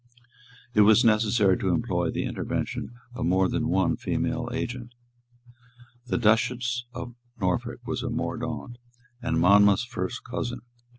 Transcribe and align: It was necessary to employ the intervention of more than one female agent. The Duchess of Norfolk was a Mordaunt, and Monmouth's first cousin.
It 0.73 0.81
was 0.81 1.05
necessary 1.05 1.59
to 1.59 1.69
employ 1.69 2.09
the 2.09 2.23
intervention 2.23 2.95
of 3.13 3.27
more 3.27 3.47
than 3.47 3.67
one 3.69 3.95
female 3.97 4.49
agent. 4.51 4.95
The 6.07 6.17
Duchess 6.17 6.85
of 6.91 7.13
Norfolk 7.39 7.85
was 7.85 8.01
a 8.01 8.09
Mordaunt, 8.09 8.79
and 9.21 9.39
Monmouth's 9.39 9.85
first 9.85 10.23
cousin. 10.23 10.61